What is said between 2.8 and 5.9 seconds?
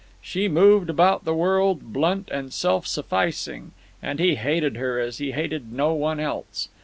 sufficing, and he hated her as he hated